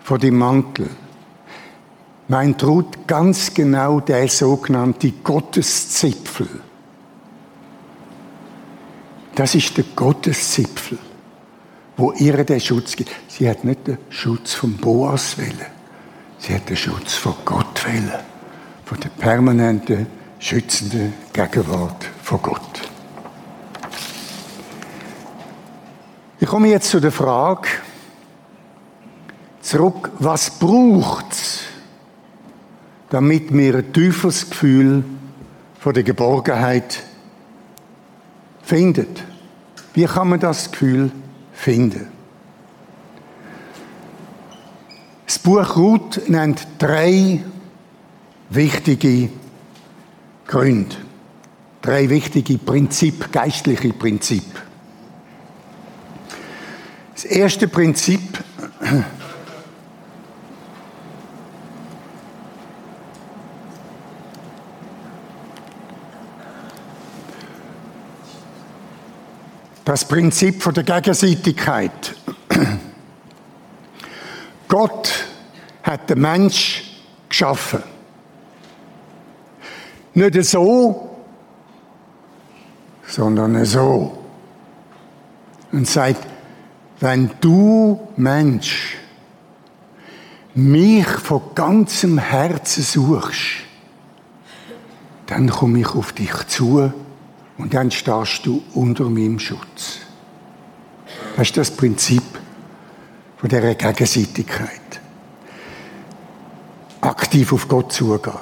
von 0.04 0.20
dem 0.20 0.38
Mantel, 0.38 0.90
meint 2.28 2.64
Ruth 2.64 3.08
ganz 3.08 3.54
genau 3.54 4.02
der 4.02 4.28
sogenannte 4.28 5.12
Gotteszipfel. 5.12 6.48
Das 9.36 9.54
ist 9.54 9.78
der 9.78 9.84
Gotteszipfel 9.96 10.98
wo 11.98 12.12
ihr 12.14 12.44
den 12.44 12.60
Schutz 12.60 12.96
gibt. 12.96 13.12
Sie 13.28 13.50
hat 13.50 13.64
nicht 13.64 13.88
den 13.88 13.98
Schutz 14.10 14.54
vom 14.54 14.76
Boas 14.78 15.38
wählen. 15.38 15.66
Sie 16.40 16.54
hat 16.54 16.70
den 16.70 16.78
Schutz 16.78 17.14
von 17.14 17.34
Gott 17.46 17.86
wählen. 17.86 18.20
Von 18.84 19.00
der 19.00 19.10
permanenten, 19.10 20.08
schützenden 20.40 21.14
Gegenwart 21.34 22.06
von 22.22 22.42
Gott. 22.42 22.82
Ich 26.40 26.48
komme 26.48 26.68
jetzt 26.68 26.90
zu 26.90 27.00
der 27.00 27.12
Frage 27.12 27.68
zurück, 29.62 30.12
was 30.20 30.60
braucht 30.60 31.32
es, 31.32 31.62
damit 33.10 33.52
wir 33.54 33.76
ein 33.76 33.94
tieferes 33.94 34.50
Gefühl 34.50 35.04
von 35.80 35.94
der 35.94 36.04
Geborgenheit 36.04 37.04
findet? 38.66 39.24
Wie 39.94 40.06
kann 40.06 40.30
man 40.30 40.40
das 40.40 40.72
Gefühl 40.72 41.12
finden. 41.56 42.08
Das 45.26 45.40
Buch 45.40 45.76
Ruth 45.76 46.30
nennt 46.30 46.68
drei 46.78 47.44
wichtige 48.50 49.30
Gründe, 50.46 50.96
drei 51.82 52.10
wichtige 52.10 52.60
Prinzip, 52.60 53.32
geistliche 53.32 53.94
Prinzip. 53.94 54.44
Das 57.16 57.26
erste 57.26 57.68
Prinzip 57.68 58.22
Das 69.86 70.04
Prinzip 70.04 70.64
von 70.64 70.74
der 70.74 70.84
Gegenseitigkeit. 70.84 72.16
Gott 74.68 75.12
hat 75.84 76.10
den 76.10 76.22
Mensch 76.22 77.04
geschaffen. 77.30 77.84
Nicht 80.16 80.44
so, 80.44 81.18
sondern 83.06 83.64
so. 83.64 84.18
Und 85.72 85.88
sagt, 85.88 86.26
wenn 87.00 87.30
du 87.40 88.08
Mensch 88.18 88.98
mich 90.56 91.06
von 91.06 91.42
ganzem 91.54 92.18
Herzen 92.18 92.82
suchst, 92.82 93.58
dann 95.28 95.50
komme 95.50 95.82
ich 95.82 95.90
auf 95.90 96.14
dich 96.14 96.34
zu 96.48 96.92
Und 97.58 97.74
dann 97.74 97.92
stehst 97.92 98.46
du 98.46 98.64
unter 98.74 99.10
meinem 99.10 99.40
Schutz. 99.40 100.00
Das 101.36 101.48
ist 101.48 101.58
das 101.58 101.72
Prinzip 101.72 102.24
von 103.38 103.50
dieser 103.50 103.76
Gegenseitigkeit. 103.76 104.82
Aktiv 107.02 107.54
auf 107.54 107.68
Gott 107.68 107.94
zugehen. 107.94 108.40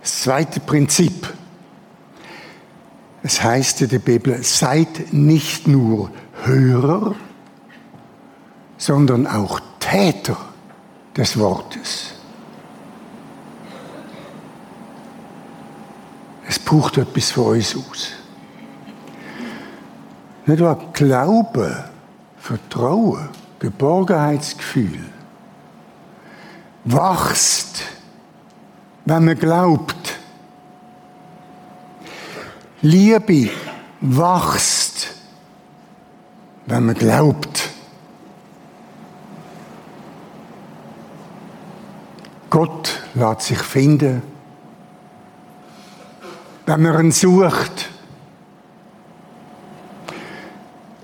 Das 0.00 0.22
zweite 0.22 0.60
Prinzip. 0.60 1.32
Es 3.22 3.42
heißt 3.42 3.82
in 3.82 3.88
der 3.88 3.98
Bibel, 3.98 4.42
seid 4.42 5.12
nicht 5.12 5.66
nur 5.66 6.10
Hörer, 6.44 7.14
sondern 8.78 9.26
auch 9.26 9.60
Täter 9.80 10.36
des 11.16 11.38
Wortes. 11.38 12.14
Es 16.48 16.58
braucht 16.58 16.98
etwas 16.98 17.32
von 17.32 17.56
uns 17.56 17.76
aus. 17.76 18.12
Nicht 20.46 20.62
wahr? 20.62 20.78
Glaube, 20.92 21.84
Vertrauen, 22.38 23.28
Geborgenheitsgefühl 23.58 25.00
wachst, 26.86 27.82
wenn 29.04 29.24
man 29.24 29.38
glaubt. 29.38 30.18
Liebe 32.82 33.50
wachst, 34.00 35.08
wenn 36.66 36.86
man 36.86 36.94
glaubt. 36.94 37.70
Gott 42.50 43.02
lässt 43.14 43.42
sich 43.42 43.58
finden, 43.58 44.22
wenn 46.66 46.82
man 46.82 47.06
ihn 47.06 47.12
sucht. 47.12 47.90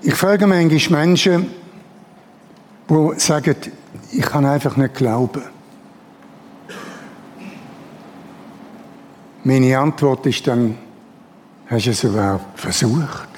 Ich 0.03 0.12
frage 0.23 0.47
manchmal 0.47 1.07
Menschen, 1.07 1.51
die 2.89 3.11
sagen, 3.19 3.57
ich 4.13 4.23
kann 4.23 4.47
einfach 4.47 4.77
nicht 4.77 4.95
glauben. 4.95 5.43
Meine 9.43 9.77
Antwort 9.77 10.25
ist 10.27 10.47
dann, 10.47 10.79
hast 11.67 11.87
du 11.87 11.91
es 11.91 12.05
überhaupt 12.05 12.61
versucht? 12.61 13.29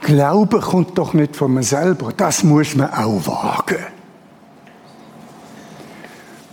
Glauben 0.00 0.60
kommt 0.60 0.98
doch 0.98 1.14
nicht 1.14 1.36
von 1.36 1.54
mir 1.54 1.62
selber, 1.62 2.12
das 2.16 2.42
muss 2.42 2.74
man 2.74 2.92
auch 2.92 3.24
wagen. 3.28 3.84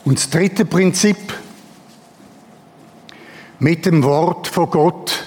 Und 0.05 0.19
das 0.19 0.29
dritte 0.29 0.63
Prinzip, 0.63 1.33
mit 3.57 3.87
dem 3.87 4.03
Wort 4.03 4.47
von 4.47 4.69
Gott 4.69 5.25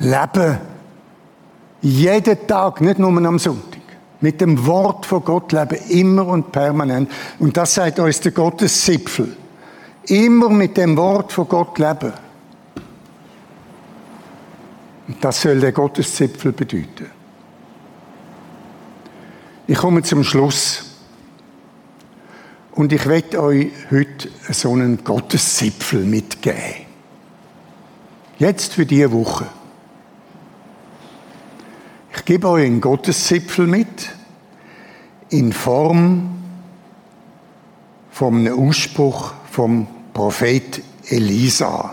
leben. 0.00 0.73
Jeden 1.84 2.46
Tag, 2.46 2.80
nicht 2.80 2.98
nur 2.98 3.10
am 3.10 3.38
Sonntag. 3.38 3.82
Mit 4.22 4.40
dem 4.40 4.64
Wort 4.64 5.04
von 5.04 5.22
Gott 5.22 5.52
leben, 5.52 5.76
immer 5.90 6.26
und 6.26 6.50
permanent. 6.50 7.10
Und 7.38 7.54
das 7.58 7.74
sagt 7.74 7.98
uns 7.98 8.20
der 8.20 8.32
Gotteszipfel. 8.32 9.36
Immer 10.06 10.48
mit 10.48 10.78
dem 10.78 10.96
Wort 10.96 11.30
von 11.30 11.46
Gott 11.46 11.78
leben. 11.78 12.14
Und 15.08 15.22
das 15.22 15.42
soll 15.42 15.60
der 15.60 15.72
Gotteszipfel 15.72 16.52
bedeuten. 16.52 17.10
Ich 19.66 19.76
komme 19.76 20.02
zum 20.02 20.24
Schluss. 20.24 20.84
Und 22.72 22.94
ich 22.94 23.06
werde 23.06 23.42
euch 23.42 23.70
heute 23.90 24.30
so 24.48 24.72
einen 24.72 25.04
Gotteszipfel 25.04 26.02
mitgeben. 26.02 26.86
Jetzt 28.38 28.72
für 28.72 28.86
diese 28.86 29.12
Woche. 29.12 29.44
Ich 32.24 32.28
gebe 32.28 32.48
euch 32.48 32.64
einen 32.64 32.80
Gotteszipfel 32.80 33.66
mit 33.66 34.08
in 35.28 35.52
Form 35.52 36.42
vom 38.10 38.48
Ausspruch 38.48 39.34
vom 39.52 39.86
Prophet 40.14 40.82
Elisa. 41.10 41.92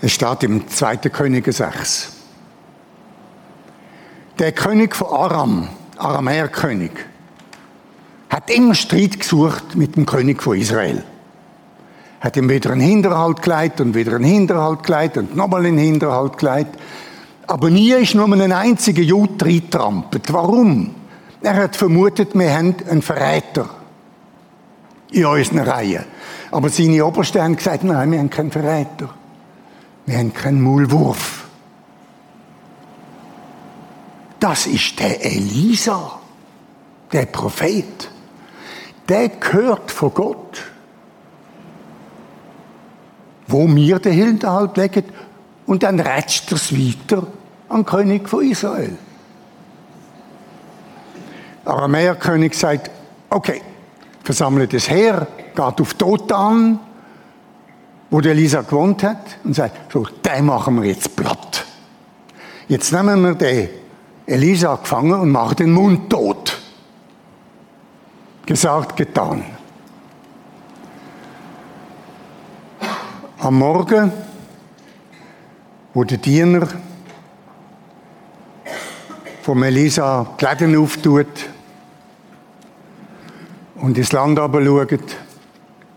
Es 0.00 0.10
steht 0.10 0.42
im 0.42 0.66
2. 0.66 0.96
Könige 0.96 1.52
6. 1.52 2.10
Der 4.40 4.50
König 4.50 4.96
von 4.96 5.12
Aram, 5.12 5.68
Aramäerkönig, 5.96 6.90
hat 8.30 8.50
immer 8.50 8.74
Streit 8.74 9.20
gesucht 9.20 9.76
mit 9.76 9.94
dem 9.94 10.06
König 10.06 10.42
von 10.42 10.58
Israel 10.58 11.04
hat 12.22 12.36
ihm 12.36 12.48
wieder 12.48 12.70
einen 12.70 12.80
Hinterhalt 12.80 13.42
geleitet 13.42 13.80
und 13.80 13.94
wieder 13.96 14.14
einen 14.14 14.24
Hinterhalt 14.24 14.84
geleitet 14.84 15.30
und 15.30 15.36
nochmal 15.36 15.66
einen 15.66 15.78
Hinterhalt 15.78 16.38
geleitet. 16.38 16.78
Aber 17.48 17.68
nie 17.68 17.92
ist 17.94 18.14
nur 18.14 18.32
ein 18.32 18.52
einziger 18.52 19.02
Jude 19.02 19.44
reintrampelt. 19.44 20.32
Warum? 20.32 20.94
Er 21.42 21.54
hat 21.54 21.74
vermutet, 21.74 22.38
wir 22.38 22.56
haben 22.56 22.76
einen 22.88 23.02
Verräter 23.02 23.68
in 25.10 25.26
unseren 25.26 25.58
Reihen. 25.58 26.04
Aber 26.52 26.68
seine 26.68 27.04
Obersten 27.04 27.42
haben 27.42 27.56
gesagt, 27.56 27.82
nein, 27.82 28.12
wir 28.12 28.20
haben 28.20 28.30
keinen 28.30 28.52
Verräter. 28.52 29.08
Wir 30.06 30.18
haben 30.18 30.32
keinen 30.32 30.62
Maulwurf. 30.62 31.48
Das 34.38 34.68
ist 34.68 35.00
der 35.00 35.24
Elisa, 35.24 36.20
der 37.12 37.26
Prophet. 37.26 38.08
Der 39.08 39.28
gehört 39.28 39.90
von 39.90 40.14
Gott 40.14 40.71
wo 43.52 43.68
wir 43.68 43.98
den 43.98 44.12
Hinterhalt 44.12 44.76
legen, 44.76 45.04
und 45.66 45.82
dann 45.82 46.00
rätscht 46.00 46.50
er 46.50 46.56
es 46.56 46.72
weiter 46.72 47.26
an 47.68 47.80
den 47.80 47.86
König 47.86 48.28
von 48.28 48.44
Israel. 48.44 48.96
Der 51.64 51.72
Aramäerkönig 51.72 52.58
sagt, 52.58 52.90
okay, 53.30 53.62
versammelt 54.24 54.74
es 54.74 54.90
her, 54.90 55.26
geht 55.54 55.80
auf 55.80 55.94
Dothan, 55.94 56.80
wo 58.10 58.20
der 58.20 58.32
Elisa 58.32 58.62
gewohnt 58.62 59.02
hat, 59.04 59.38
und 59.44 59.54
sagt, 59.54 59.92
so, 59.92 60.04
den 60.04 60.46
machen 60.46 60.82
wir 60.82 60.88
jetzt 60.88 61.14
platt. 61.14 61.64
Jetzt 62.68 62.92
nehmen 62.92 63.22
wir 63.22 63.34
den 63.34 63.68
Elisa 64.26 64.76
gefangen 64.76 65.20
und 65.20 65.30
machen 65.30 65.56
den 65.56 65.72
Mund 65.72 66.10
tot. 66.10 66.58
Gesagt, 68.46 68.96
getan. 68.96 69.44
Am 73.42 73.58
Morgen, 73.58 74.12
wo 75.94 76.04
der 76.04 76.18
Diener 76.18 76.68
von 79.42 79.62
Elisa 79.64 80.36
die 80.40 80.44
Läden 80.44 80.76
auftut 80.76 81.26
und 83.74 83.98
ins 83.98 84.12
Land 84.12 84.38
schaut, 84.38 85.16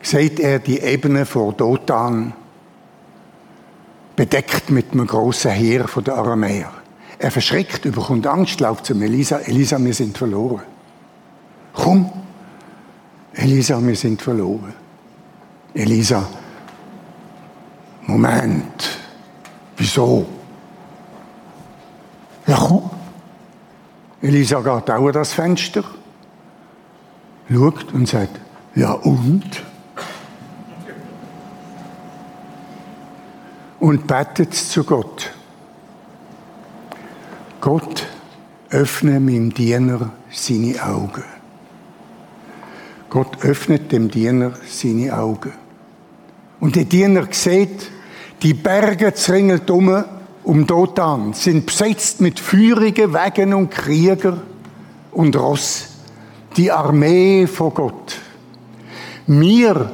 sieht 0.01 0.39
er 0.39 0.57
die 0.57 0.79
Ebene 0.79 1.27
vor 1.27 1.53
Dothan, 1.53 2.33
bedeckt 4.15 4.71
mit 4.71 4.93
einem 4.93 5.05
grossen 5.05 5.51
Heer 5.51 5.85
der 6.03 6.15
Aramäer. 6.15 6.71
Er 7.19 7.29
verschreckt, 7.29 7.85
überkommt 7.85 8.25
Angst, 8.25 8.59
läuft 8.59 8.87
zu 8.87 8.95
Elisa. 8.95 9.37
Elisa, 9.37 9.77
wir 9.77 9.93
sind 9.93 10.17
verloren. 10.17 10.63
Komm, 11.73 12.11
Elisa, 13.33 13.79
wir 13.85 13.95
sind 13.95 14.19
verloren. 14.19 14.73
Elisa, 15.75 16.27
Moment, 18.07 18.99
wieso? 19.77 20.25
Ja, 22.45 22.55
komm. 22.55 22.89
Elisa 24.21 24.59
geht 24.59 24.89
auch 24.89 25.07
an 25.07 25.13
das 25.13 25.33
Fenster, 25.33 25.83
schaut 27.49 27.93
und 27.93 28.07
sagt, 28.07 28.39
ja 28.75 28.91
und? 28.91 29.63
Und 33.79 34.07
betet 34.07 34.53
zu 34.53 34.83
Gott. 34.83 35.31
Gott, 37.61 38.07
öffne 38.69 39.19
meinem 39.19 39.53
Diener 39.53 40.11
seine 40.31 40.83
Augen. 40.83 41.23
Gott 43.09 43.43
öffnet 43.43 43.91
dem 43.91 44.09
Diener 44.09 44.53
seine 44.67 45.17
Augen. 45.17 45.53
Und 46.65 46.75
der 46.75 46.85
Diener 46.85 47.27
sieht, 47.29 47.91
die 48.41 48.55
Berge 48.55 49.13
um, 49.69 50.03
um 50.43 50.65
Dothan 50.65 51.33
sind 51.33 51.67
besetzt 51.67 52.21
mit 52.21 52.39
feurigen 52.39 53.13
Wegen 53.13 53.53
und 53.53 53.69
Krieger 53.69 54.41
und 55.11 55.35
Ross. 55.35 55.89
Die 56.57 56.71
Armee 56.71 57.45
von 57.45 57.71
Gott. 57.71 58.17
Wir, 59.27 59.91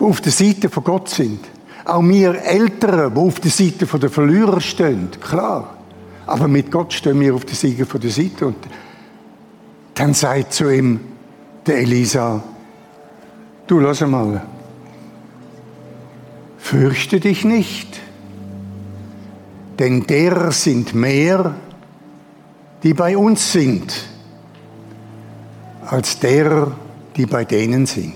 die 0.00 0.04
auf 0.04 0.22
der 0.22 0.32
Seite 0.32 0.70
von 0.70 0.82
Gott 0.82 1.10
sind, 1.10 1.40
auch 1.84 2.02
wir 2.02 2.42
Älteren, 2.42 3.12
die 3.12 3.20
auf 3.20 3.38
der 3.38 3.50
Seite 3.50 3.84
der 3.84 4.08
Verlierer 4.08 4.62
stehen, 4.62 5.10
klar. 5.20 5.76
Aber 6.24 6.48
mit 6.48 6.70
Gott 6.70 6.94
stehen 6.94 7.20
wir 7.20 7.34
auf 7.34 7.44
der 7.44 7.54
Seite 7.54 7.84
von 7.84 8.00
der 8.00 8.10
Seite. 8.10 8.46
Und 8.46 8.56
dann 9.92 10.14
sagt 10.14 10.54
zu 10.54 10.70
ihm 10.70 11.00
der 11.66 11.80
Elisa, 11.80 12.42
du 13.66 13.80
lass 13.80 14.00
mal, 14.00 14.40
fürchte 16.64 17.20
dich 17.20 17.44
nicht, 17.44 18.00
denn 19.78 20.06
derer 20.06 20.50
sind 20.50 20.94
mehr, 20.94 21.54
die 22.82 22.94
bei 22.94 23.18
uns 23.18 23.52
sind, 23.52 24.06
als 25.84 26.18
derer, 26.20 26.74
die 27.16 27.26
bei 27.26 27.44
denen 27.44 27.84
sind. 27.84 28.14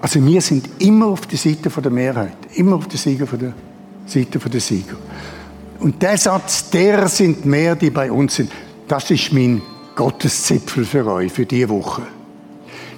Also 0.00 0.24
wir 0.24 0.40
sind 0.40 0.68
immer 0.78 1.06
auf 1.06 1.26
der 1.26 1.36
Seite 1.36 1.68
der 1.68 1.90
Mehrheit, 1.90 2.36
immer 2.54 2.76
auf 2.76 2.86
der 2.86 2.98
Sieger 2.98 3.26
von 3.26 3.40
der 3.40 3.54
Seite 4.06 4.38
der 4.38 4.60
Sieger. 4.60 4.96
Und 5.80 6.00
der 6.00 6.16
Satz, 6.16 6.70
derer 6.70 7.08
sind 7.08 7.44
mehr, 7.44 7.74
die 7.74 7.90
bei 7.90 8.10
uns 8.12 8.36
sind, 8.36 8.52
das 8.86 9.10
ist 9.10 9.32
mein 9.32 9.60
Gotteszipfel 9.96 10.84
für 10.84 11.04
euch, 11.06 11.32
für 11.32 11.44
diese 11.44 11.70
Woche. 11.70 12.02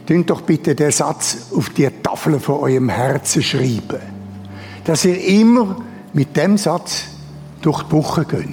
Tun 0.07 0.27
doch 0.27 0.43
bitte 0.43 0.75
den 0.75 0.91
Satz 0.91 1.47
auf 1.57 1.71
die 1.71 1.89
Tafel 2.03 2.39
von 2.39 2.57
eurem 2.57 2.91
Herzen 2.91 3.43
schreiben. 3.43 4.16
Dass 4.87 5.05
ihr 5.05 5.23
immer 5.23 5.77
mit 6.13 6.37
dem 6.37 6.57
Satz 6.57 7.05
durch 7.61 7.83
die 7.83 7.93
Woche 7.93 8.25
geht. 8.25 8.47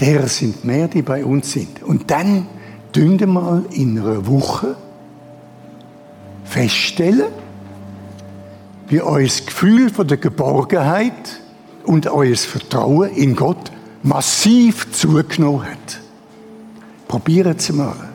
Der 0.00 0.28
sind 0.28 0.64
mehr, 0.64 0.86
die 0.86 1.02
bei 1.02 1.24
uns 1.24 1.50
sind. 1.52 1.82
Und 1.82 2.10
dann 2.10 2.46
wir 2.94 3.26
mal 3.26 3.64
in 3.70 3.98
einer 3.98 4.26
Woche 4.26 4.76
feststellen, 6.44 7.30
wie 8.88 9.00
euer 9.00 9.22
Gefühl 9.22 9.90
von 9.90 10.08
der 10.08 10.16
Geborgenheit 10.16 11.40
und 11.84 12.06
euer 12.08 12.36
Vertrauen 12.36 13.10
in 13.10 13.36
Gott 13.36 13.70
massiv 14.02 14.90
zugenommen 14.92 15.64
hat. 15.64 16.00
Probiert 17.06 17.60
es 17.60 17.72
mal. 17.72 18.07